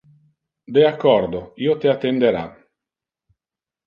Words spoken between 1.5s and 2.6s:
io te attendera.